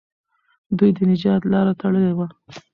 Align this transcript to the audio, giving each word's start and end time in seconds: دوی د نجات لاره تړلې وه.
دوی 0.77 0.91
د 0.97 0.99
نجات 1.11 1.41
لاره 1.51 1.73
تړلې 1.81 2.13
وه. 2.17 2.27